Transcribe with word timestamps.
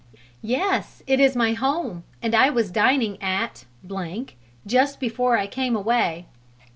"Yes, 0.41 1.03
it 1.05 1.19
is 1.19 1.35
my 1.35 1.53
home: 1.53 2.05
and 2.23 2.33
I 2.33 2.49
was 2.49 2.71
dining 2.71 3.21
at 3.21 3.65
just 4.65 4.99
before 4.99 5.37
I 5.37 5.45
came 5.45 5.75
away." 5.75 6.25